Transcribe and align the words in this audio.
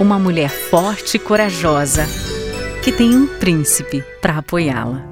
uma 0.00 0.18
mulher 0.18 0.48
forte 0.48 1.18
e 1.18 1.20
corajosa 1.20 2.06
que 2.82 2.90
tem 2.90 3.14
um 3.14 3.26
príncipe 3.26 4.02
para 4.22 4.38
apoiá-la. 4.38 5.04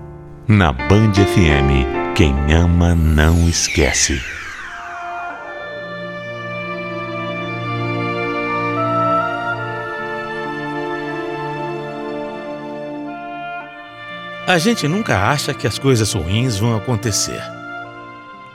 Na 0.49 0.73
Band 0.73 1.13
FM, 1.13 2.15
quem 2.17 2.35
ama 2.55 2.95
não 2.95 3.47
esquece. 3.47 4.19
A 14.47 14.57
gente 14.57 14.89
nunca 14.89 15.29
acha 15.29 15.53
que 15.53 15.67
as 15.67 15.79
coisas 15.79 16.15
ruins 16.15 16.57
vão 16.57 16.75
acontecer. 16.75 17.43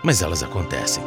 Mas 0.02 0.24
elas 0.24 0.42
acontecem. 0.42 1.04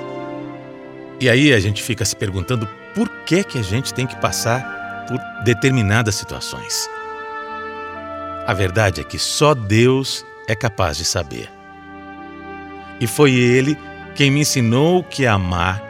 E 1.18 1.28
aí 1.28 1.52
a 1.52 1.58
gente 1.58 1.82
fica 1.82 2.04
se 2.04 2.14
perguntando 2.14 2.68
por 2.94 3.08
que 3.26 3.42
que 3.42 3.58
a 3.58 3.62
gente 3.62 3.92
tem 3.92 4.06
que 4.06 4.14
passar 4.20 4.75
por 5.06 5.18
determinadas 5.44 6.14
situações. 6.14 6.88
A 8.46 8.54
verdade 8.54 9.00
é 9.00 9.04
que 9.04 9.18
só 9.18 9.54
Deus 9.54 10.24
é 10.48 10.54
capaz 10.54 10.96
de 10.96 11.04
saber. 11.04 11.50
E 13.00 13.06
foi 13.06 13.32
Ele 13.32 13.76
quem 14.14 14.30
me 14.30 14.40
ensinou 14.40 15.02
que 15.02 15.26
amar 15.26 15.82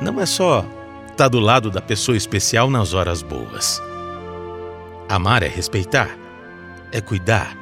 não 0.00 0.20
é 0.20 0.26
só 0.26 0.64
estar 1.08 1.28
do 1.28 1.40
lado 1.40 1.70
da 1.70 1.80
pessoa 1.80 2.16
especial 2.16 2.68
nas 2.68 2.92
horas 2.92 3.22
boas. 3.22 3.80
Amar 5.08 5.42
é 5.42 5.48
respeitar, 5.48 6.10
é 6.92 7.00
cuidar 7.00 7.56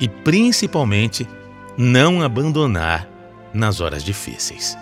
e, 0.00 0.08
principalmente, 0.08 1.28
não 1.76 2.22
abandonar 2.22 3.08
nas 3.52 3.80
horas 3.80 4.02
difíceis. 4.02 4.76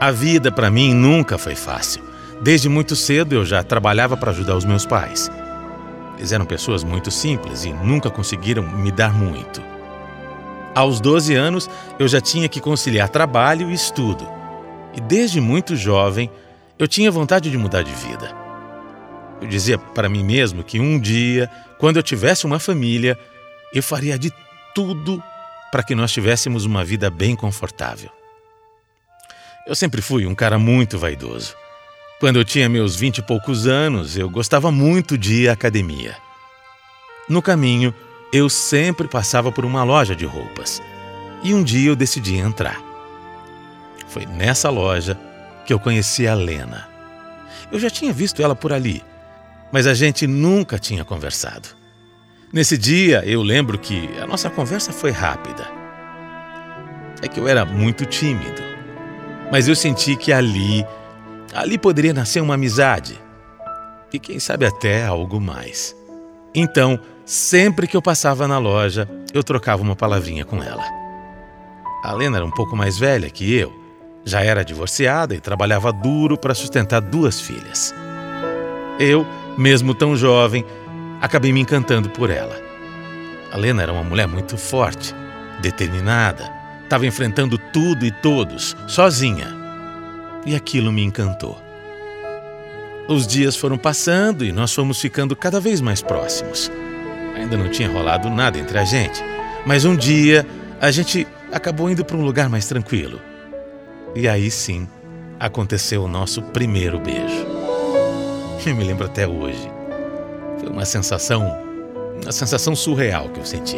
A 0.00 0.10
vida 0.10 0.50
para 0.50 0.70
mim 0.70 0.92
nunca 0.92 1.38
foi 1.38 1.54
fácil. 1.54 2.02
Desde 2.42 2.68
muito 2.68 2.96
cedo 2.96 3.34
eu 3.34 3.44
já 3.44 3.62
trabalhava 3.62 4.16
para 4.16 4.30
ajudar 4.30 4.56
os 4.56 4.64
meus 4.64 4.84
pais. 4.84 5.30
Eles 6.18 6.32
eram 6.32 6.44
pessoas 6.44 6.84
muito 6.84 7.10
simples 7.10 7.64
e 7.64 7.72
nunca 7.72 8.10
conseguiram 8.10 8.62
me 8.62 8.90
dar 8.90 9.12
muito. 9.12 9.62
Aos 10.74 11.00
12 11.00 11.34
anos, 11.34 11.70
eu 11.98 12.08
já 12.08 12.20
tinha 12.20 12.48
que 12.48 12.60
conciliar 12.60 13.08
trabalho 13.08 13.70
e 13.70 13.74
estudo. 13.74 14.26
E 14.96 15.00
desde 15.00 15.40
muito 15.40 15.76
jovem, 15.76 16.30
eu 16.78 16.88
tinha 16.88 17.10
vontade 17.10 17.50
de 17.50 17.56
mudar 17.56 17.82
de 17.82 17.92
vida. 17.92 18.34
Eu 19.40 19.46
dizia 19.46 19.78
para 19.78 20.08
mim 20.08 20.24
mesmo 20.24 20.64
que 20.64 20.80
um 20.80 20.98
dia, 20.98 21.50
quando 21.78 21.96
eu 21.96 22.02
tivesse 22.02 22.46
uma 22.46 22.58
família, 22.58 23.18
eu 23.72 23.82
faria 23.82 24.18
de 24.18 24.32
tudo 24.74 25.22
para 25.70 25.82
que 25.82 25.94
nós 25.94 26.12
tivéssemos 26.12 26.64
uma 26.64 26.84
vida 26.84 27.10
bem 27.10 27.36
confortável. 27.36 28.10
Eu 29.66 29.74
sempre 29.74 30.02
fui 30.02 30.26
um 30.26 30.34
cara 30.34 30.58
muito 30.58 30.98
vaidoso. 30.98 31.56
Quando 32.24 32.36
eu 32.36 32.44
tinha 32.46 32.70
meus 32.70 32.96
vinte 32.96 33.18
e 33.18 33.22
poucos 33.22 33.66
anos, 33.66 34.16
eu 34.16 34.30
gostava 34.30 34.72
muito 34.72 35.18
de 35.18 35.42
ir 35.42 35.48
à 35.50 35.52
academia. 35.52 36.16
No 37.28 37.42
caminho, 37.42 37.92
eu 38.32 38.48
sempre 38.48 39.06
passava 39.06 39.52
por 39.52 39.62
uma 39.62 39.84
loja 39.84 40.16
de 40.16 40.24
roupas. 40.24 40.80
E 41.42 41.52
um 41.52 41.62
dia 41.62 41.90
eu 41.90 41.94
decidi 41.94 42.36
entrar. 42.36 42.80
Foi 44.08 44.24
nessa 44.24 44.70
loja 44.70 45.20
que 45.66 45.72
eu 45.74 45.78
conheci 45.78 46.26
a 46.26 46.32
Lena. 46.32 46.88
Eu 47.70 47.78
já 47.78 47.90
tinha 47.90 48.10
visto 48.10 48.42
ela 48.42 48.56
por 48.56 48.72
ali, 48.72 49.04
mas 49.70 49.86
a 49.86 49.92
gente 49.92 50.26
nunca 50.26 50.78
tinha 50.78 51.04
conversado. 51.04 51.68
Nesse 52.50 52.78
dia, 52.78 53.22
eu 53.26 53.42
lembro 53.42 53.78
que 53.78 54.08
a 54.18 54.26
nossa 54.26 54.48
conversa 54.48 54.94
foi 54.94 55.10
rápida. 55.10 55.70
É 57.20 57.28
que 57.28 57.38
eu 57.38 57.46
era 57.46 57.66
muito 57.66 58.06
tímido, 58.06 58.62
mas 59.52 59.68
eu 59.68 59.76
senti 59.76 60.16
que 60.16 60.32
ali, 60.32 60.86
ali 61.54 61.78
poderia 61.78 62.12
nascer 62.12 62.40
uma 62.40 62.54
amizade 62.54 63.18
e 64.12 64.18
quem 64.18 64.38
sabe 64.38 64.66
até 64.66 65.04
algo 65.04 65.40
mais. 65.40 65.96
Então, 66.54 66.98
sempre 67.24 67.86
que 67.86 67.96
eu 67.96 68.02
passava 68.02 68.46
na 68.46 68.58
loja, 68.58 69.08
eu 69.32 69.42
trocava 69.42 69.82
uma 69.82 69.96
palavrinha 69.96 70.44
com 70.44 70.62
ela. 70.62 70.84
A 72.02 72.12
Lena 72.12 72.36
era 72.36 72.46
um 72.46 72.50
pouco 72.50 72.76
mais 72.76 72.98
velha 72.98 73.30
que 73.30 73.54
eu, 73.54 73.72
já 74.24 74.42
era 74.42 74.64
divorciada 74.64 75.34
e 75.34 75.40
trabalhava 75.40 75.92
duro 75.92 76.36
para 76.36 76.54
sustentar 76.54 77.00
duas 77.00 77.40
filhas. 77.40 77.94
Eu, 78.98 79.26
mesmo 79.58 79.94
tão 79.94 80.14
jovem, 80.14 80.64
acabei 81.20 81.52
me 81.52 81.60
encantando 81.60 82.08
por 82.10 82.30
ela. 82.30 82.54
A 83.50 83.56
Lena 83.56 83.82
era 83.82 83.92
uma 83.92 84.04
mulher 84.04 84.28
muito 84.28 84.56
forte, 84.56 85.14
determinada, 85.60 86.52
estava 86.84 87.06
enfrentando 87.06 87.58
tudo 87.58 88.04
e 88.04 88.10
todos, 88.10 88.76
sozinha. 88.86 89.63
E 90.46 90.54
aquilo 90.54 90.92
me 90.92 91.02
encantou. 91.02 91.58
Os 93.08 93.26
dias 93.26 93.54
foram 93.54 93.76
passando 93.76 94.44
e 94.44 94.52
nós 94.52 94.72
fomos 94.72 95.00
ficando 95.00 95.36
cada 95.36 95.60
vez 95.60 95.80
mais 95.80 96.00
próximos. 96.00 96.70
Ainda 97.36 97.56
não 97.56 97.68
tinha 97.68 97.90
rolado 97.90 98.30
nada 98.30 98.58
entre 98.58 98.78
a 98.78 98.84
gente, 98.84 99.22
mas 99.66 99.84
um 99.84 99.94
dia 99.94 100.46
a 100.80 100.90
gente 100.90 101.26
acabou 101.52 101.90
indo 101.90 102.04
para 102.04 102.16
um 102.16 102.22
lugar 102.24 102.48
mais 102.48 102.66
tranquilo. 102.66 103.20
E 104.14 104.26
aí 104.26 104.50
sim 104.50 104.88
aconteceu 105.38 106.04
o 106.04 106.08
nosso 106.08 106.40
primeiro 106.40 106.98
beijo. 106.98 107.46
Eu 108.66 108.74
me 108.74 108.84
lembro 108.84 109.04
até 109.04 109.26
hoje. 109.26 109.70
Foi 110.58 110.70
uma 110.70 110.84
sensação, 110.86 111.42
uma 112.22 112.32
sensação 112.32 112.74
surreal 112.74 113.28
que 113.28 113.40
eu 113.40 113.44
senti. 113.44 113.76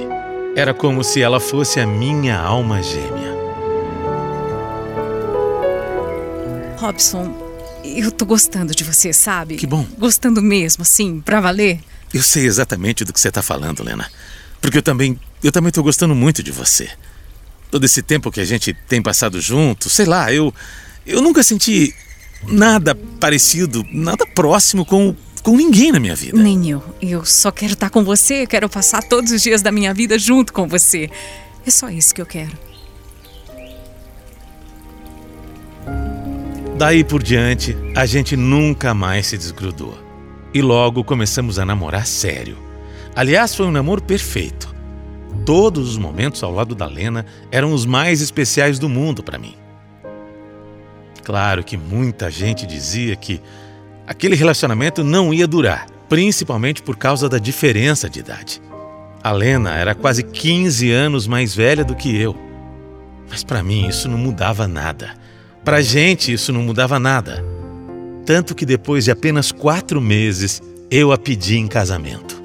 Era 0.55 0.73
como 0.73 1.03
se 1.03 1.21
ela 1.21 1.41
fosse 1.41 1.81
a 1.81 1.87
minha 1.87 2.39
alma 2.39 2.81
gêmea. 2.83 3.36
Robson, 6.87 7.35
eu 7.85 8.13
tô 8.13 8.25
gostando 8.25 8.73
de 8.73 8.85
você, 8.85 9.13
sabe? 9.13 9.57
Que 9.57 9.67
bom. 9.67 9.85
Gostando 9.99 10.41
mesmo, 10.41 10.83
assim, 10.83 11.21
pra 11.21 11.41
valer. 11.41 11.81
Eu 12.15 12.23
sei 12.23 12.47
exatamente 12.47 13.05
do 13.05 13.13
que 13.13 13.19
você 13.19 13.27
está 13.27 13.43
falando, 13.43 13.83
Lena. 13.83 14.09
Porque 14.61 14.79
eu 14.79 14.83
também, 14.83 15.19
eu 15.43 15.51
também 15.51 15.73
tô 15.73 15.83
gostando 15.83 16.15
muito 16.15 16.45
de 16.45 16.53
você. 16.53 16.89
Todo 17.73 17.85
esse 17.85 18.03
tempo 18.03 18.31
que 18.31 18.39
a 18.39 18.45
gente 18.45 18.73
tem 18.89 19.03
passado 19.03 19.41
junto, 19.41 19.91
sei 19.91 20.07
lá, 20.07 20.33
eu 20.33 20.55
eu 21.05 21.21
nunca 21.21 21.43
senti 21.43 21.93
nada 22.47 22.95
parecido, 22.95 23.85
nada 23.93 24.25
próximo 24.25 24.87
com 24.87 25.17
com 25.43 25.57
ninguém 25.57 25.91
na 25.91 25.99
minha 25.99 26.15
vida. 26.15 26.41
Nem 26.41 26.71
eu. 26.71 26.83
Eu 27.03 27.25
só 27.25 27.51
quero 27.51 27.73
estar 27.73 27.91
com 27.91 28.05
você, 28.05 28.45
eu 28.45 28.47
quero 28.47 28.69
passar 28.69 29.03
todos 29.03 29.33
os 29.33 29.43
dias 29.43 29.61
da 29.61 29.73
minha 29.73 29.93
vida 29.93 30.17
junto 30.21 30.53
com 30.53 30.69
você. 30.69 31.11
É 31.67 31.71
só 31.71 31.89
isso 31.89 32.15
que 32.15 32.23
eu 32.23 32.27
quero. 32.27 32.57
Daí 36.79 37.03
por 37.03 37.23
diante, 37.23 37.75
a 37.95 38.05
gente 38.05 38.37
nunca 38.37 38.93
mais 38.93 39.29
se 39.29 39.39
desgrudou. 39.39 39.97
E 40.53 40.61
logo 40.61 41.03
começamos 41.03 41.59
a 41.59 41.65
namorar 41.65 42.07
sério. 42.07 42.59
Aliás, 43.15 43.55
foi 43.55 43.65
um 43.65 43.71
namoro 43.71 44.03
perfeito. 44.03 44.75
Todos 45.47 45.89
os 45.89 45.97
momentos 45.97 46.43
ao 46.43 46.53
lado 46.53 46.75
da 46.75 46.87
Lena 46.87 47.25
eram 47.51 47.73
os 47.73 47.87
mais 47.87 48.21
especiais 48.21 48.79
do 48.79 48.91
mundo 48.91 49.23
para 49.23 49.39
mim. 49.39 49.55
Claro 51.25 51.65
que 51.65 51.79
muita 51.79 52.31
gente 52.31 52.67
dizia 52.67 53.17
que 53.17 53.41
aquele 54.07 54.37
relacionamento 54.37 55.03
não 55.03 55.33
ia 55.33 55.47
durar, 55.47 55.87
principalmente 56.11 56.83
por 56.83 56.97
causa 56.97 57.27
da 57.27 57.39
diferença 57.39 58.09
de 58.09 58.21
idade. 58.21 58.61
A 59.25 59.33
Lena 59.33 59.75
era 59.77 59.95
quase 59.95 60.23
15 60.23 60.91
anos 60.91 61.27
mais 61.27 61.55
velha 61.55 61.83
do 61.83 61.97
que 61.97 62.15
eu. 62.15 62.37
Mas 63.31 63.43
para 63.43 63.63
mim 63.63 63.89
isso 63.89 64.11
não 64.11 64.19
mudava 64.19 64.69
nada. 64.69 65.15
Para 65.67 65.79
a 65.79 65.83
gente 65.83 66.33
isso 66.33 66.53
não 66.53 66.63
mudava 66.63 66.97
nada. 66.97 67.45
Tanto 68.25 68.55
que 68.55 68.65
depois 68.65 69.05
de 69.05 69.11
apenas 69.11 69.51
quatro 69.51 70.01
meses 70.01 70.63
eu 70.89 71.11
a 71.11 71.19
pedi 71.19 71.57
em 71.57 71.67
casamento. 71.67 72.41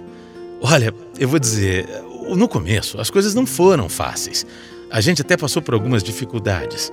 Olha, 0.59 0.91
eu 1.19 1.27
vou 1.27 1.37
dizer, 1.37 1.87
no 2.35 2.47
começo 2.47 2.99
as 2.99 3.11
coisas 3.11 3.35
não 3.35 3.45
foram 3.45 3.87
fáceis. 3.87 4.43
A 4.89 4.99
gente 5.01 5.21
até 5.21 5.37
passou 5.37 5.61
por 5.61 5.75
algumas 5.75 6.01
dificuldades. 6.01 6.91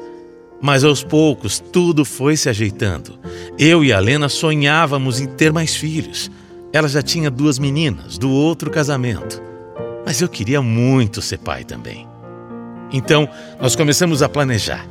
Mas 0.61 0.85
aos 0.85 1.03
poucos 1.03 1.61
tudo 1.73 2.05
foi 2.05 2.37
se 2.37 2.51
ajeitando. 2.51 3.19
Eu 3.59 3.83
e 3.83 3.91
a 3.91 3.99
Lena 3.99 4.29
sonhávamos 4.29 5.21
em 5.21 5.27
ter 5.27 5.51
mais 5.51 5.75
filhos. 5.75 6.31
Ela 6.75 6.89
já 6.89 7.01
tinha 7.01 7.31
duas 7.31 7.59
meninas 7.59 8.19
do 8.19 8.31
outro 8.31 8.71
casamento. 8.71 9.41
Mas 10.05 10.21
eu 10.21 10.29
queria 10.29 10.61
muito 10.61 11.23
ser 11.23 11.39
pai 11.39 11.65
também. 11.65 12.07
Então, 12.93 13.27
nós 13.59 13.75
começamos 13.75 14.23
a 14.23 14.29
planejar. 14.29 14.87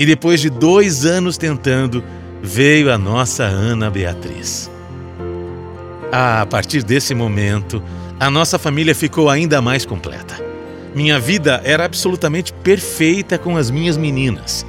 E 0.00 0.06
depois 0.06 0.40
de 0.40 0.48
dois 0.48 1.04
anos 1.04 1.36
tentando, 1.36 2.02
veio 2.42 2.90
a 2.90 2.96
nossa 2.96 3.44
Ana 3.44 3.90
Beatriz. 3.90 4.70
A 6.10 6.46
partir 6.46 6.82
desse 6.82 7.14
momento, 7.14 7.82
a 8.18 8.30
nossa 8.30 8.58
família 8.58 8.94
ficou 8.94 9.28
ainda 9.28 9.60
mais 9.60 9.84
completa. 9.84 10.42
Minha 10.94 11.20
vida 11.20 11.60
era 11.64 11.84
absolutamente 11.84 12.50
perfeita 12.50 13.36
com 13.36 13.58
as 13.58 13.70
minhas 13.70 13.98
meninas. 13.98 14.64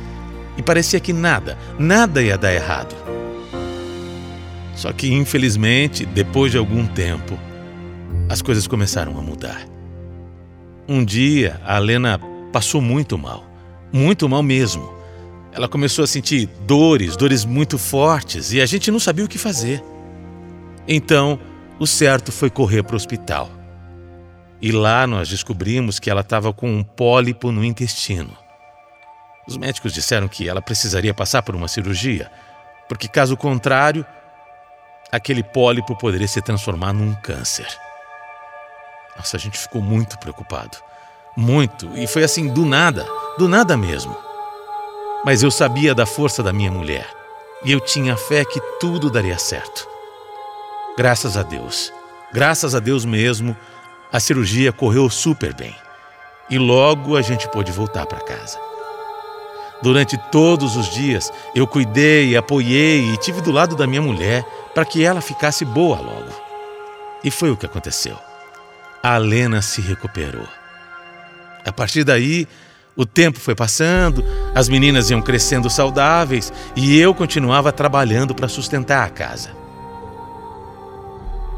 E 0.57 0.61
parecia 0.61 0.99
que 0.99 1.13
nada, 1.13 1.57
nada 1.79 2.21
ia 2.21 2.37
dar 2.37 2.53
errado. 2.53 2.93
Só 4.75 4.91
que, 4.91 5.13
infelizmente, 5.13 6.05
depois 6.05 6.51
de 6.51 6.57
algum 6.57 6.85
tempo, 6.85 7.39
as 8.27 8.41
coisas 8.41 8.67
começaram 8.67 9.17
a 9.17 9.21
mudar. 9.21 9.61
Um 10.89 11.05
dia, 11.05 11.61
a 11.65 11.79
Lena 11.79 12.19
passou 12.51 12.81
muito 12.81 13.17
mal. 13.17 13.45
Muito 13.93 14.27
mal 14.27 14.43
mesmo. 14.43 14.99
Ela 15.51 15.67
começou 15.67 16.03
a 16.03 16.07
sentir 16.07 16.47
dores, 16.65 17.15
dores 17.15 17.43
muito 17.43 17.77
fortes, 17.77 18.53
e 18.53 18.61
a 18.61 18.65
gente 18.65 18.89
não 18.89 18.99
sabia 18.99 19.25
o 19.25 19.27
que 19.27 19.37
fazer. 19.37 19.83
Então, 20.87 21.39
o 21.79 21.85
certo 21.85 22.31
foi 22.31 22.49
correr 22.49 22.83
para 22.83 22.93
o 22.93 22.97
hospital. 22.97 23.49
E 24.61 24.71
lá 24.71 25.05
nós 25.07 25.27
descobrimos 25.27 25.99
que 25.99 26.09
ela 26.09 26.21
estava 26.21 26.53
com 26.53 26.71
um 26.71 26.83
pólipo 26.83 27.51
no 27.51 27.63
intestino. 27.63 28.37
Os 29.47 29.57
médicos 29.57 29.91
disseram 29.93 30.27
que 30.27 30.47
ela 30.47 30.61
precisaria 30.61 31.13
passar 31.13 31.41
por 31.41 31.55
uma 31.55 31.67
cirurgia, 31.67 32.31
porque 32.87 33.07
caso 33.07 33.35
contrário, 33.35 34.05
aquele 35.11 35.43
pólipo 35.43 35.95
poderia 35.95 36.27
se 36.27 36.41
transformar 36.41 36.93
num 36.93 37.13
câncer. 37.15 37.67
Nossa, 39.17 39.35
a 39.35 39.39
gente 39.39 39.57
ficou 39.57 39.81
muito 39.81 40.17
preocupado. 40.19 40.77
Muito. 41.35 41.89
E 41.97 42.07
foi 42.07 42.23
assim, 42.23 42.47
do 42.47 42.65
nada. 42.65 43.05
Do 43.37 43.47
nada 43.47 43.75
mesmo. 43.75 44.15
Mas 45.23 45.43
eu 45.43 45.51
sabia 45.51 45.93
da 45.93 46.05
força 46.05 46.41
da 46.41 46.51
minha 46.51 46.71
mulher. 46.71 47.07
E 47.63 47.71
eu 47.71 47.79
tinha 47.79 48.17
fé 48.17 48.43
que 48.43 48.59
tudo 48.79 49.09
daria 49.09 49.37
certo. 49.37 49.87
Graças 50.97 51.37
a 51.37 51.43
Deus. 51.43 51.93
Graças 52.33 52.73
a 52.73 52.79
Deus 52.79 53.05
mesmo, 53.05 53.55
a 54.11 54.19
cirurgia 54.19 54.71
correu 54.71 55.09
super 55.09 55.53
bem. 55.53 55.75
E 56.49 56.57
logo 56.57 57.15
a 57.15 57.21
gente 57.21 57.47
pôde 57.49 57.71
voltar 57.71 58.05
para 58.05 58.19
casa. 58.19 58.59
Durante 59.81 60.17
todos 60.31 60.75
os 60.75 60.89
dias, 60.89 61.31
eu 61.55 61.65
cuidei, 61.65 62.35
apoiei 62.35 63.13
e 63.13 63.17
tive 63.17 63.41
do 63.41 63.51
lado 63.51 63.75
da 63.75 63.87
minha 63.87 64.01
mulher 64.01 64.43
para 64.73 64.85
que 64.85 65.03
ela 65.03 65.21
ficasse 65.21 65.65
boa 65.65 65.99
logo. 65.99 66.29
E 67.23 67.29
foi 67.31 67.51
o 67.51 67.57
que 67.57 67.65
aconteceu. 67.65 68.17
A 69.01 69.17
Lena 69.17 69.61
se 69.61 69.81
recuperou. 69.81 70.47
A 71.65 71.71
partir 71.71 72.03
daí, 72.03 72.47
o 72.95 73.05
tempo 73.05 73.39
foi 73.39 73.55
passando, 73.55 74.23
as 74.53 74.67
meninas 74.67 75.09
iam 75.09 75.21
crescendo 75.21 75.69
saudáveis 75.69 76.51
e 76.75 76.99
eu 76.99 77.13
continuava 77.13 77.71
trabalhando 77.71 78.35
para 78.35 78.47
sustentar 78.47 79.05
a 79.05 79.09
casa. 79.09 79.51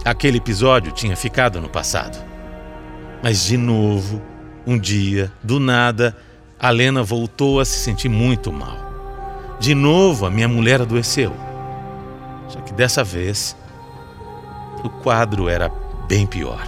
Aquele 0.06 0.38
episódio 0.38 0.92
tinha 0.92 1.16
ficado 1.16 1.60
no 1.60 1.70
passado. 1.70 2.18
Mas 3.24 3.46
de 3.46 3.58
novo, 3.58 4.22
um 4.68 4.78
dia, 4.78 5.32
do 5.42 5.60
nada, 5.60 6.16
a 6.60 6.70
Lena 6.70 7.02
voltou 7.02 7.60
a 7.60 7.66
se 7.66 7.80
sentir 7.80 8.10
muito 8.10 8.52
mal. 8.52 8.78
De 9.60 9.74
novo, 9.74 10.26
a 10.26 10.32
minha 10.32 10.48
mulher 10.48 10.82
adoeceu. 10.82 11.34
Só 12.50 12.60
que 12.60 12.74
dessa 12.74 13.04
vez, 13.04 13.56
o 14.84 14.90
quadro 14.90 15.48
era 15.48 15.72
bem 16.08 16.28
pior. 16.28 16.62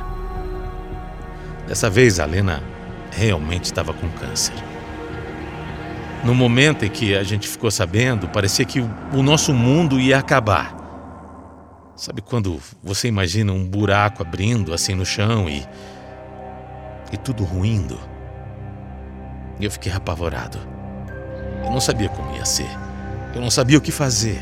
Dessa 1.67 1.89
vez, 1.89 2.19
a 2.19 2.25
Lena 2.25 2.63
realmente 3.15 3.65
estava 3.65 3.93
com 3.93 4.09
câncer. 4.09 4.53
No 6.23 6.33
momento 6.33 6.83
em 6.83 6.89
que 6.89 7.15
a 7.15 7.23
gente 7.23 7.47
ficou 7.47 7.69
sabendo, 7.69 8.27
parecia 8.27 8.65
que 8.65 8.79
o 8.79 9.23
nosso 9.23 9.53
mundo 9.53 9.99
ia 9.99 10.17
acabar. 10.17 10.75
Sabe 11.95 12.21
quando 12.21 12.59
você 12.83 13.07
imagina 13.07 13.53
um 13.53 13.63
buraco 13.63 14.21
abrindo 14.21 14.73
assim 14.73 14.95
no 14.95 15.05
chão 15.05 15.47
e. 15.47 15.65
e 17.11 17.17
tudo 17.17 17.43
ruindo? 17.43 17.97
Eu 19.61 19.71
fiquei 19.71 19.91
apavorado. 19.91 20.57
Eu 21.63 21.71
não 21.71 21.79
sabia 21.79 22.09
como 22.09 22.35
ia 22.35 22.43
ser. 22.43 22.69
Eu 23.33 23.39
não 23.39 23.49
sabia 23.49 23.77
o 23.77 23.81
que 23.81 23.91
fazer. 23.91 24.41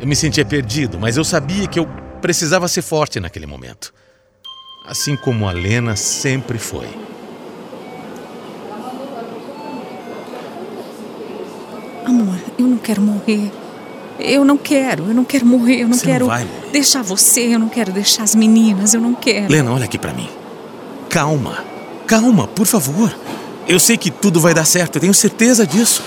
Eu 0.00 0.06
me 0.06 0.16
sentia 0.16 0.44
perdido, 0.44 0.98
mas 0.98 1.16
eu 1.16 1.24
sabia 1.24 1.68
que 1.68 1.78
eu 1.78 1.86
precisava 2.20 2.66
ser 2.66 2.82
forte 2.82 3.20
naquele 3.20 3.46
momento. 3.46 3.92
Assim 4.86 5.14
como 5.14 5.48
a 5.48 5.52
Lena 5.52 5.94
sempre 5.94 6.58
foi. 6.58 6.88
Eu 12.64 12.68
não 12.68 12.78
quero 12.78 13.00
morrer. 13.02 13.50
Eu 14.18 14.44
não 14.44 14.56
quero, 14.56 15.04
eu 15.08 15.14
não 15.14 15.24
quero 15.24 15.44
morrer, 15.46 15.82
eu 15.82 15.88
não 15.88 15.96
Você 15.96 16.04
quero 16.06 16.26
não 16.26 16.32
vai 16.32 16.44
morrer. 16.44 16.70
deixar 16.70 17.02
você, 17.02 17.54
eu 17.54 17.58
não 17.58 17.68
quero 17.68 17.90
deixar 17.92 18.22
as 18.22 18.34
meninas, 18.34 18.94
eu 18.94 19.00
não 19.00 19.14
quero. 19.14 19.50
Lena, 19.50 19.72
olha 19.72 19.84
aqui 19.84 19.98
pra 19.98 20.12
mim. 20.12 20.28
Calma. 21.08 21.64
Calma, 22.06 22.46
por 22.46 22.66
favor. 22.66 23.14
Eu 23.66 23.80
sei 23.80 23.96
que 23.96 24.10
tudo 24.10 24.40
vai 24.40 24.52
dar 24.54 24.64
certo, 24.64 24.96
eu 24.96 25.00
tenho 25.00 25.14
certeza 25.14 25.66
disso. 25.66 26.02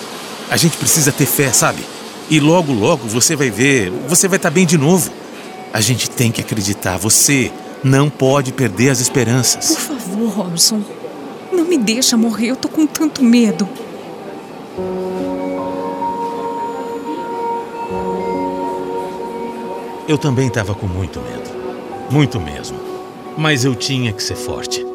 A 0.50 0.58
gente 0.58 0.78
precisa 0.78 1.12
ter 1.12 1.26
fé, 1.26 1.52
sabe? 1.52 1.80
E 2.30 2.40
logo, 2.40 2.72
logo 2.74 3.08
você 3.08 3.36
vai 3.36 3.50
ver, 3.50 3.92
você 4.08 4.28
vai 4.28 4.38
estar 4.38 4.50
bem 4.50 4.66
de 4.66 4.78
novo. 4.78 5.12
A 5.74 5.82
gente 5.82 6.10
tem 6.10 6.32
que 6.32 6.42
acreditar. 6.42 6.98
Você 6.98 7.52
não 7.84 8.10
pode 8.10 8.54
perder 8.54 8.90
as 8.92 9.00
esperanças. 9.00 9.68
Por 9.68 9.80
favor, 9.80 10.30
Robson, 10.30 10.82
não 11.52 11.66
me 11.66 11.78
deixa 11.78 12.16
morrer, 12.16 12.48
eu 12.48 12.56
tô 12.56 12.68
com 12.70 12.86
tanto 12.86 13.24
medo. 13.24 13.68
Eu 20.08 20.20
também 20.20 20.48
estava 20.48 20.76
com 20.76 20.86
muito 20.86 21.20
medo. 21.20 21.50
Muito 22.12 22.40
mesmo. 22.40 22.80
Mas 23.36 23.66
eu 23.66 23.74
tinha 23.74 24.14
que 24.14 24.22
ser 24.22 24.36
forte. 24.36 24.86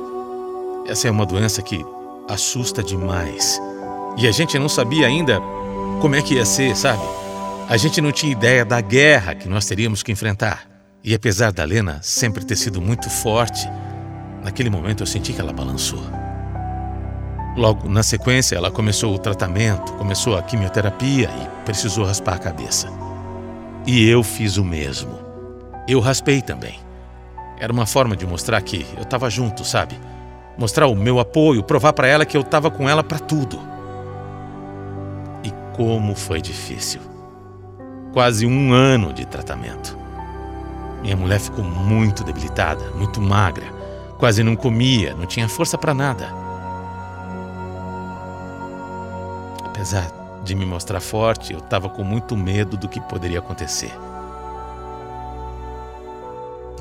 Essa 0.87 1.09
é 1.09 1.11
uma 1.11 1.26
doença 1.26 1.61
que 1.62 1.85
assusta 2.29 2.81
demais. 2.81 3.61
E 4.17 4.29
a 4.29 4.31
gente 4.31 4.57
não 4.57 4.69
sabia 4.69 5.09
ainda 5.09 5.40
como 6.00 6.14
é 6.14 6.23
que 6.23 6.35
ia 6.35 6.45
ser, 6.45 6.76
sabe? 6.76 7.02
A 7.69 7.76
gente 7.76 8.00
não 8.00 8.12
tinha 8.12 8.31
ideia 8.31 8.64
da 8.64 8.81
guerra 8.81 9.35
que 9.35 9.49
nós 9.49 9.67
teríamos 9.67 10.00
que 10.02 10.12
enfrentar. 10.12 10.69
E 11.02 11.12
apesar 11.12 11.50
da 11.50 11.64
Lena 11.64 11.99
sempre 12.02 12.45
ter 12.45 12.57
sido 12.57 12.81
muito 12.81 13.11
forte, 13.11 13.69
naquele 14.45 14.71
momento 14.71 15.02
eu 15.02 15.07
senti 15.07 15.33
que 15.33 15.40
ela 15.40 15.52
balançou. 15.52 16.02
Logo 17.57 17.88
na 17.88 18.05
sequência, 18.05 18.55
ela 18.55 18.71
começou 18.71 19.12
o 19.12 19.19
tratamento, 19.19 19.93
começou 19.95 20.37
a 20.37 20.43
quimioterapia 20.43 21.29
e 21.29 21.64
precisou 21.64 22.05
raspar 22.05 22.35
a 22.35 22.38
cabeça. 22.38 23.10
E 23.87 24.08
eu 24.08 24.22
fiz 24.22 24.56
o 24.56 24.64
mesmo. 24.64 25.18
Eu 25.88 26.00
raspei 26.00 26.42
também. 26.42 26.78
Era 27.58 27.72
uma 27.72 27.87
forma 27.87 28.16
de 28.16 28.26
mostrar 28.26 28.60
que 28.62 28.87
eu 28.96 29.02
estava 29.02 29.28
junto, 29.30 29.64
sabe? 29.64 29.99
Mostrar 30.56 30.87
o 30.87 30.94
meu 30.94 31.18
apoio, 31.18 31.62
provar 31.62 31.92
para 31.92 32.06
ela 32.06 32.25
que 32.25 32.37
eu 32.37 32.42
estava 32.42 32.70
com 32.70 32.88
ela 32.88 33.02
para 33.02 33.18
tudo. 33.18 33.58
E 35.42 35.50
como 35.76 36.14
foi 36.14 36.40
difícil. 36.40 37.00
Quase 38.12 38.46
um 38.46 38.72
ano 38.72 39.12
de 39.12 39.25
tratamento. 39.25 39.96
Minha 41.02 41.16
mulher 41.16 41.40
ficou 41.40 41.64
muito 41.64 42.22
debilitada, 42.22 42.90
muito 42.90 43.20
magra, 43.20 43.66
quase 44.18 44.42
não 44.42 44.54
comia, 44.54 45.14
não 45.14 45.25
tinha 45.25 45.49
força 45.49 45.78
para 45.78 45.94
nada. 45.94 46.28
Apesar 49.64 50.19
de 50.42 50.54
me 50.54 50.64
mostrar 50.64 51.00
forte, 51.00 51.52
eu 51.52 51.59
estava 51.59 51.88
com 51.88 52.02
muito 52.02 52.37
medo 52.37 52.76
do 52.76 52.88
que 52.88 53.00
poderia 53.00 53.38
acontecer. 53.38 53.92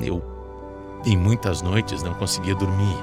Eu, 0.00 0.22
em 1.04 1.16
muitas 1.16 1.60
noites, 1.60 2.02
não 2.02 2.14
conseguia 2.14 2.54
dormir, 2.54 2.96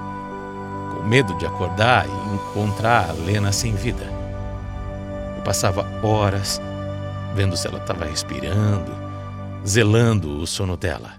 com 0.94 1.08
medo 1.08 1.36
de 1.38 1.46
acordar 1.46 2.08
e 2.08 2.36
encontrar 2.36 3.10
a 3.10 3.14
Lena 3.14 3.52
sem 3.52 3.76
vida. 3.76 4.06
Eu 5.38 5.44
passava 5.44 5.86
horas 6.04 6.60
vendo 7.36 7.56
se 7.56 7.68
ela 7.68 7.78
estava 7.78 8.06
respirando, 8.06 8.92
zelando 9.66 10.40
o 10.40 10.48
sono 10.48 10.76
dela. 10.76 11.14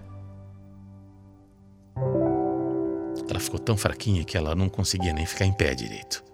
Ela 3.29 3.39
ficou 3.39 3.59
tão 3.59 3.77
fraquinha 3.77 4.23
que 4.23 4.35
ela 4.35 4.55
não 4.55 4.67
conseguia 4.67 5.13
nem 5.13 5.25
ficar 5.25 5.45
em 5.45 5.53
pé 5.53 5.73
direito. 5.73 6.28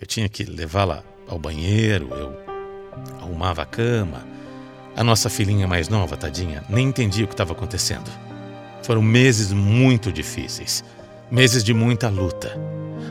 Eu 0.00 0.06
tinha 0.06 0.28
que 0.28 0.44
levá-la 0.44 1.02
ao 1.26 1.40
banheiro, 1.40 2.08
eu 2.12 2.32
arrumava 3.20 3.62
a 3.62 3.66
cama. 3.66 4.24
A 4.96 5.02
nossa 5.02 5.28
filhinha 5.28 5.66
mais 5.66 5.88
nova, 5.88 6.16
tadinha, 6.16 6.62
nem 6.68 6.86
entendia 6.86 7.24
o 7.24 7.28
que 7.28 7.34
estava 7.34 7.52
acontecendo. 7.52 8.08
Foram 8.84 9.02
meses 9.02 9.52
muito 9.52 10.12
difíceis, 10.12 10.84
meses 11.28 11.64
de 11.64 11.74
muita 11.74 12.08
luta. 12.08 12.56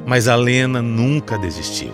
Mas 0.05 0.29
a 0.29 0.35
Lena 0.37 0.81
nunca 0.81 1.37
desistiu. 1.37 1.91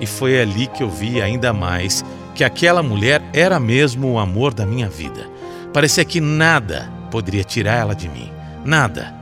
E 0.00 0.06
foi 0.06 0.40
ali 0.40 0.68
que 0.68 0.84
eu 0.84 0.88
vi 0.88 1.20
ainda 1.20 1.52
mais 1.52 2.04
que 2.32 2.44
aquela 2.44 2.80
mulher 2.80 3.20
era 3.32 3.58
mesmo 3.58 4.12
o 4.12 4.18
amor 4.20 4.54
da 4.54 4.64
minha 4.64 4.88
vida. 4.88 5.28
Parecia 5.72 6.04
que 6.04 6.20
nada 6.20 6.88
poderia 7.10 7.42
tirar 7.42 7.74
ela 7.74 7.94
de 7.94 8.08
mim. 8.08 8.30
Nada. 8.64 9.12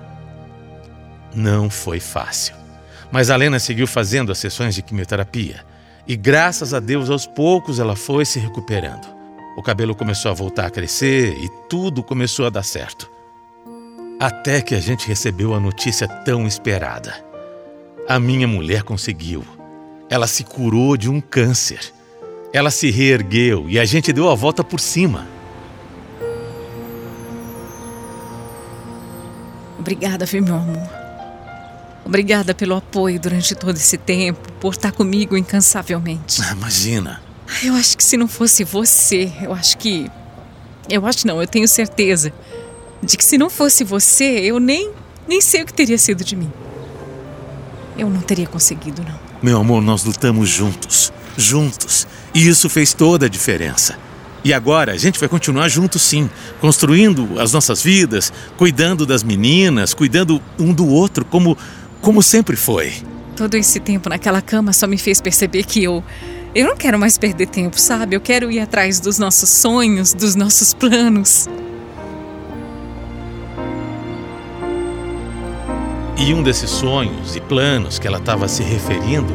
Não 1.35 1.71
foi 1.71 2.01
fácil. 2.01 2.66
Mas 3.11 3.31
a 3.31 3.37
Lena 3.37 3.59
seguiu 3.59 3.87
fazendo 3.87 4.33
as 4.33 4.39
sessões 4.39 4.75
de 4.75 4.83
quimioterapia. 4.83 5.65
E 6.07 6.17
graças 6.17 6.73
a 6.73 6.81
Deus, 6.81 7.11
aos 7.11 7.27
poucos 7.27 7.79
ela 7.79 7.97
foi 7.97 8.25
se 8.25 8.39
recuperando. 8.39 9.07
O 9.57 9.63
cabelo 9.63 9.95
começou 9.95 10.31
a 10.31 10.35
voltar 10.35 10.67
a 10.67 10.71
crescer 10.71 11.33
e 11.33 11.49
tudo 11.69 12.03
começou 12.03 12.47
a 12.47 12.51
dar 12.51 12.63
certo. 12.63 13.11
Até 14.21 14.61
que 14.61 14.75
a 14.75 14.81
gente 14.81 15.09
recebeu 15.09 15.55
a 15.55 15.61
notícia 15.61 16.07
tão 16.07 16.47
esperada. 16.47 17.25
A 18.09 18.21
minha 18.21 18.47
mulher 18.47 18.83
conseguiu. 18.83 19.45
Ela 20.09 20.27
se 20.27 20.45
curou 20.45 20.97
de 20.97 21.11
um 21.11 21.21
câncer. 21.21 21.93
Ela 22.53 22.71
se 22.71 22.91
reergueu 22.91 23.69
e 23.69 23.79
a 23.79 23.85
gente 23.85 24.13
deu 24.13 24.31
a 24.31 24.35
volta 24.35 24.63
por 24.63 24.79
cima. 24.79 25.27
Obrigada, 29.79 30.25
viu, 30.25 30.43
meu 30.43 30.57
amor? 30.57 30.96
Obrigada 32.07 32.55
pelo 32.55 32.77
apoio 32.77 33.19
durante 33.19 33.53
todo 33.57 33.77
esse 33.77 33.99
tempo, 33.99 34.53
por 34.61 34.75
estar 34.75 34.93
comigo 34.93 35.37
incansavelmente. 35.37 36.41
Ah, 36.41 36.53
imagina. 36.53 37.21
Eu 37.65 37.75
acho 37.75 37.97
que 37.97 38.05
se 38.05 38.17
não 38.17 38.29
fosse 38.29 38.63
você, 38.63 39.33
eu 39.43 39.53
acho 39.53 39.77
que. 39.77 40.09
Eu 40.89 41.05
acho 41.05 41.27
não, 41.27 41.41
eu 41.41 41.49
tenho 41.49 41.67
certeza 41.67 42.33
de 43.03 43.17
que 43.17 43.25
se 43.25 43.37
não 43.37 43.51
fosse 43.51 43.83
você, 43.83 44.25
eu 44.25 44.61
nem, 44.61 44.93
nem 45.27 45.41
sei 45.41 45.63
o 45.63 45.67
que 45.67 45.75
teria 45.75 45.99
sido 45.99 46.23
de 46.23 46.37
mim. 46.37 46.51
Eu 47.99 48.09
não 48.09 48.21
teria 48.21 48.47
conseguido, 48.47 49.03
não. 49.03 49.19
Meu 49.43 49.59
amor, 49.59 49.83
nós 49.83 50.05
lutamos 50.05 50.49
juntos, 50.49 51.13
juntos. 51.37 52.07
E 52.33 52.47
isso 52.47 52.69
fez 52.69 52.93
toda 52.93 53.27
a 53.27 53.29
diferença. 53.29 53.99
E 54.45 54.53
agora 54.53 54.93
a 54.93 54.97
gente 54.97 55.19
vai 55.19 55.29
continuar 55.29 55.69
juntos 55.69 56.03
sim, 56.03 56.31
construindo 56.61 57.41
as 57.41 57.53
nossas 57.53 57.83
vidas, 57.83 58.33
cuidando 58.57 59.05
das 59.05 59.25
meninas, 59.25 59.93
cuidando 59.93 60.41
um 60.57 60.73
do 60.73 60.87
outro, 60.87 61.25
como 61.25 61.59
como 62.07 62.23
sempre 62.23 62.55
foi. 62.55 62.93
Todo 63.35 63.57
esse 63.57 63.81
tempo 63.81 64.09
naquela 64.09 64.41
cama 64.41 64.73
só 64.73 64.87
me 64.87 64.97
fez 64.97 65.21
perceber 65.21 65.65
que 65.65 65.83
eu. 65.83 66.05
Eu 66.55 66.65
não 66.65 66.77
quero 66.77 66.97
mais 66.97 67.19
perder 67.19 67.49
tempo, 67.49 67.81
sabe? 67.81 68.15
Eu 68.15 68.21
quero 68.21 68.49
ir 68.49 68.61
atrás 68.61 69.01
dos 69.01 69.19
nossos 69.19 69.49
sonhos, 69.49 70.15
dos 70.15 70.37
nossos 70.37 70.73
planos. 70.73 71.49
E 76.17 76.33
um 76.33 76.45
desses 76.45 76.71
sonhos 76.71 77.35
e 77.35 77.41
planos 77.41 77.99
que 77.99 78.07
ela 78.07 78.19
estava 78.19 78.47
se 78.47 78.63
referindo 78.63 79.35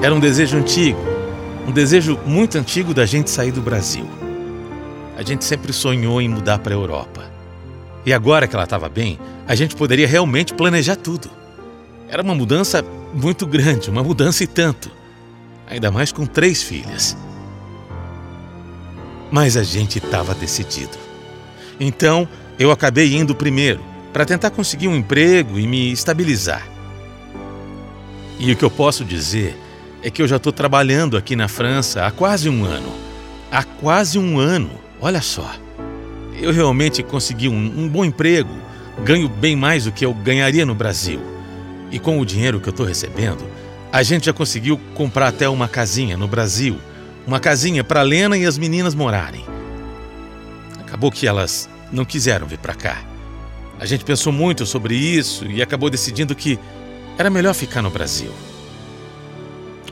era 0.00 0.14
um 0.14 0.18
desejo 0.18 0.56
antigo, 0.56 0.98
um 1.68 1.70
desejo 1.70 2.18
muito 2.24 2.56
antigo 2.56 2.94
da 2.94 3.04
gente 3.04 3.28
sair 3.28 3.52
do 3.52 3.60
Brasil. 3.60 4.08
A 5.18 5.22
gente 5.22 5.44
sempre 5.44 5.70
sonhou 5.70 6.22
em 6.22 6.30
mudar 6.30 6.60
para 6.60 6.72
a 6.72 6.78
Europa. 6.78 7.30
E 8.06 8.12
agora 8.14 8.48
que 8.48 8.56
ela 8.56 8.64
estava 8.64 8.88
bem, 8.88 9.18
a 9.46 9.54
gente 9.54 9.76
poderia 9.76 10.08
realmente 10.08 10.54
planejar 10.54 10.96
tudo. 10.96 11.30
Era 12.08 12.22
uma 12.22 12.34
mudança 12.34 12.84
muito 13.12 13.46
grande, 13.46 13.90
uma 13.90 14.02
mudança 14.02 14.44
e 14.44 14.46
tanto. 14.46 14.90
Ainda 15.66 15.90
mais 15.90 16.12
com 16.12 16.24
três 16.24 16.62
filhas. 16.62 17.16
Mas 19.30 19.56
a 19.56 19.64
gente 19.64 19.98
estava 19.98 20.34
decidido. 20.34 20.96
Então, 21.80 22.28
eu 22.58 22.70
acabei 22.70 23.16
indo 23.16 23.34
primeiro, 23.34 23.80
para 24.12 24.24
tentar 24.24 24.50
conseguir 24.50 24.88
um 24.88 24.96
emprego 24.96 25.58
e 25.58 25.66
me 25.66 25.92
estabilizar. 25.92 26.66
E 28.38 28.52
o 28.52 28.56
que 28.56 28.64
eu 28.64 28.70
posso 28.70 29.04
dizer 29.04 29.58
é 30.02 30.10
que 30.10 30.22
eu 30.22 30.28
já 30.28 30.36
estou 30.36 30.52
trabalhando 30.52 31.16
aqui 31.16 31.34
na 31.34 31.48
França 31.48 32.06
há 32.06 32.10
quase 32.10 32.48
um 32.48 32.64
ano. 32.64 32.92
Há 33.50 33.64
quase 33.64 34.18
um 34.18 34.38
ano, 34.38 34.70
olha 35.00 35.20
só. 35.20 35.50
Eu 36.40 36.52
realmente 36.52 37.02
consegui 37.02 37.48
um, 37.48 37.56
um 37.56 37.88
bom 37.88 38.04
emprego, 38.04 38.54
ganho 39.04 39.28
bem 39.28 39.56
mais 39.56 39.84
do 39.84 39.92
que 39.92 40.04
eu 40.04 40.14
ganharia 40.14 40.64
no 40.64 40.74
Brasil. 40.74 41.35
E 41.90 41.98
com 41.98 42.18
o 42.18 42.26
dinheiro 42.26 42.60
que 42.60 42.68
eu 42.68 42.72
estou 42.72 42.86
recebendo, 42.86 43.46
a 43.92 44.02
gente 44.02 44.26
já 44.26 44.32
conseguiu 44.32 44.78
comprar 44.94 45.28
até 45.28 45.48
uma 45.48 45.68
casinha 45.68 46.16
no 46.16 46.28
Brasil. 46.28 46.78
Uma 47.26 47.40
casinha 47.40 47.82
para 47.82 48.02
Lena 48.02 48.36
e 48.36 48.44
as 48.44 48.58
meninas 48.58 48.94
morarem. 48.94 49.44
Acabou 50.80 51.10
que 51.10 51.26
elas 51.26 51.68
não 51.90 52.04
quiseram 52.04 52.46
vir 52.46 52.58
para 52.58 52.74
cá. 52.74 53.04
A 53.78 53.86
gente 53.86 54.04
pensou 54.04 54.32
muito 54.32 54.64
sobre 54.64 54.94
isso 54.94 55.44
e 55.46 55.60
acabou 55.60 55.90
decidindo 55.90 56.34
que 56.34 56.58
era 57.18 57.30
melhor 57.30 57.54
ficar 57.54 57.82
no 57.82 57.90
Brasil. 57.90 58.32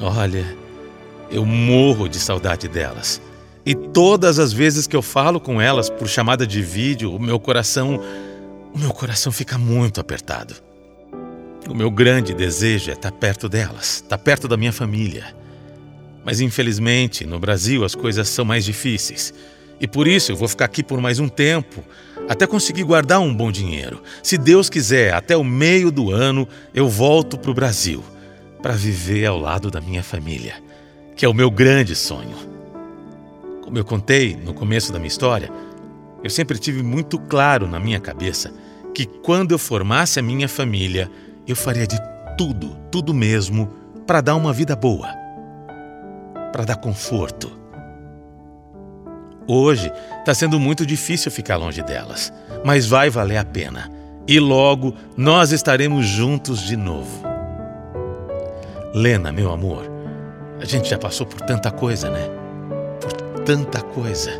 Olha, 0.00 0.56
eu 1.30 1.44
morro 1.44 2.08
de 2.08 2.18
saudade 2.18 2.68
delas. 2.68 3.20
E 3.66 3.74
todas 3.74 4.38
as 4.38 4.52
vezes 4.52 4.86
que 4.86 4.94
eu 4.94 5.02
falo 5.02 5.40
com 5.40 5.60
elas 5.60 5.88
por 5.88 6.06
chamada 6.06 6.46
de 6.46 6.60
vídeo, 6.60 7.14
o 7.14 7.18
meu 7.18 7.38
coração, 7.38 8.00
o 8.74 8.78
meu 8.78 8.92
coração 8.92 9.32
fica 9.32 9.56
muito 9.56 10.00
apertado. 10.00 10.54
O 11.68 11.74
meu 11.74 11.90
grande 11.90 12.34
desejo 12.34 12.90
é 12.90 12.94
estar 12.94 13.10
perto 13.10 13.48
delas, 13.48 13.96
estar 13.96 14.18
perto 14.18 14.46
da 14.46 14.56
minha 14.56 14.72
família. 14.72 15.34
Mas 16.24 16.40
infelizmente, 16.40 17.26
no 17.26 17.38
Brasil 17.38 17.84
as 17.84 17.94
coisas 17.94 18.28
são 18.28 18.44
mais 18.44 18.64
difíceis. 18.64 19.32
E 19.80 19.86
por 19.86 20.06
isso 20.06 20.30
eu 20.30 20.36
vou 20.36 20.46
ficar 20.46 20.66
aqui 20.66 20.82
por 20.82 21.00
mais 21.00 21.18
um 21.18 21.28
tempo, 21.28 21.82
até 22.28 22.46
conseguir 22.46 22.84
guardar 22.84 23.20
um 23.20 23.34
bom 23.34 23.50
dinheiro. 23.50 24.02
Se 24.22 24.36
Deus 24.36 24.68
quiser, 24.68 25.14
até 25.14 25.36
o 25.36 25.44
meio 25.44 25.90
do 25.90 26.10
ano 26.10 26.46
eu 26.74 26.88
volto 26.88 27.38
para 27.38 27.50
o 27.50 27.54
Brasil 27.54 28.04
para 28.62 28.74
viver 28.74 29.26
ao 29.26 29.38
lado 29.38 29.70
da 29.70 29.80
minha 29.80 30.02
família, 30.02 30.54
que 31.16 31.24
é 31.24 31.28
o 31.28 31.34
meu 31.34 31.50
grande 31.50 31.94
sonho. 31.94 32.36
Como 33.62 33.76
eu 33.78 33.84
contei 33.84 34.36
no 34.36 34.54
começo 34.54 34.92
da 34.92 34.98
minha 34.98 35.08
história, 35.08 35.50
eu 36.22 36.30
sempre 36.30 36.58
tive 36.58 36.82
muito 36.82 37.18
claro 37.18 37.66
na 37.66 37.80
minha 37.80 38.00
cabeça 38.00 38.52
que 38.94 39.04
quando 39.04 39.52
eu 39.52 39.58
formasse 39.58 40.18
a 40.18 40.22
minha 40.22 40.48
família, 40.48 41.10
eu 41.46 41.56
faria 41.56 41.86
de 41.86 41.98
tudo, 42.36 42.76
tudo 42.90 43.12
mesmo, 43.12 43.68
para 44.06 44.20
dar 44.20 44.34
uma 44.34 44.52
vida 44.52 44.74
boa, 44.74 45.08
para 46.52 46.64
dar 46.64 46.76
conforto. 46.76 47.50
Hoje 49.46 49.92
está 50.20 50.34
sendo 50.34 50.58
muito 50.58 50.86
difícil 50.86 51.30
ficar 51.30 51.56
longe 51.56 51.82
delas, 51.82 52.32
mas 52.64 52.86
vai 52.86 53.10
valer 53.10 53.36
a 53.36 53.44
pena. 53.44 53.90
E 54.26 54.40
logo 54.40 54.94
nós 55.16 55.52
estaremos 55.52 56.06
juntos 56.06 56.60
de 56.62 56.76
novo. 56.76 57.22
Lena, 58.94 59.30
meu 59.30 59.52
amor, 59.52 59.84
a 60.58 60.64
gente 60.64 60.88
já 60.88 60.96
passou 60.96 61.26
por 61.26 61.42
tanta 61.42 61.70
coisa, 61.70 62.08
né? 62.08 62.26
Por 63.00 63.12
tanta 63.42 63.82
coisa. 63.82 64.30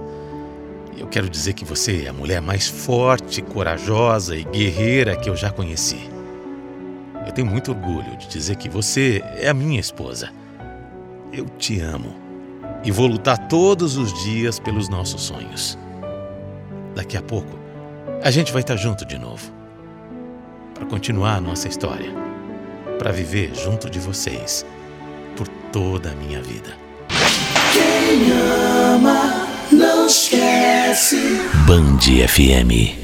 Eu 0.97 1.07
quero 1.07 1.29
dizer 1.29 1.53
que 1.53 1.67
você 1.67 2.05
é 2.07 2.09
a 2.09 2.13
mulher 2.15 2.41
mais 2.41 2.67
forte, 2.67 3.43
corajosa 3.43 4.35
e 4.35 4.45
guerreira 4.45 5.17
que 5.17 5.29
eu 5.29 5.37
já 5.37 5.51
conheci. 5.51 6.14
Eu 7.27 7.33
tenho 7.33 7.47
muito 7.47 7.71
orgulho 7.71 8.17
de 8.17 8.29
dizer 8.29 8.57
que 8.57 8.69
você 8.69 9.23
é 9.37 9.49
a 9.49 9.55
minha 9.55 9.81
esposa. 9.81 10.31
Eu 11.33 11.47
te 11.49 11.81
amo 11.81 12.15
e 12.85 12.91
vou 12.91 13.07
lutar 13.07 13.49
todos 13.49 13.97
os 13.97 14.13
dias 14.23 14.59
pelos 14.59 14.89
nossos 14.89 15.23
sonhos. 15.23 15.79
Daqui 16.95 17.17
a 17.17 17.23
pouco, 17.23 17.59
a 18.23 18.31
gente 18.31 18.53
vai 18.53 18.63
estar 18.63 18.77
junto 18.77 19.05
de 19.05 19.19
novo 19.19 19.53
para 20.75 20.87
continuar 20.87 21.37
a 21.37 21.41
nossa 21.41 21.69
história, 21.69 22.13
para 22.99 23.11
viver 23.11 23.55
junto 23.55 23.89
de 23.89 23.99
vocês 23.99 24.65
por 25.37 25.49
toda 25.73 26.13
a 26.13 26.15
minha 26.15 26.41
vida. 26.43 26.77
Quem 27.73 28.31
ama 28.33 29.47
não 29.73 30.07
esquece. 30.07 31.41
Band 31.67 32.01
FM 32.29 33.04